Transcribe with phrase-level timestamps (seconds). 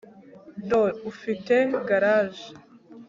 [0.69, 0.81] do
[1.11, 1.55] ufite
[1.87, 2.47] garage